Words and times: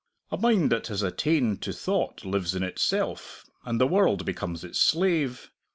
A 0.31 0.37
mind 0.37 0.71
that 0.71 0.87
has 0.87 1.03
attained 1.03 1.61
to 1.61 1.71
thought 1.71 2.25
lives 2.25 2.55
in 2.55 2.63
itself, 2.63 3.45
and 3.65 3.79
the 3.79 3.85
world 3.85 4.25
becomes 4.25 4.63
its 4.63 4.79
slave. 4.79 5.51